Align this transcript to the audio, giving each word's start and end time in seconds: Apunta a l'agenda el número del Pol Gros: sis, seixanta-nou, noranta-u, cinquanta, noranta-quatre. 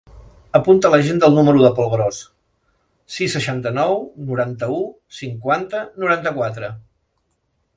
Apunta 0.59 0.87
a 0.87 0.89
l'agenda 0.93 1.27
el 1.31 1.35
número 1.39 1.59
del 1.63 1.75
Pol 1.79 1.89
Gros: 1.91 2.21
sis, 3.17 3.35
seixanta-nou, 3.37 3.93
noranta-u, 4.31 4.81
cinquanta, 5.19 5.83
noranta-quatre. 6.05 6.73